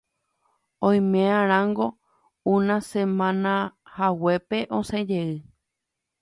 [0.87, 1.87] Oimeʼarãngo
[2.53, 5.31] una semanahaguépe osẽjey.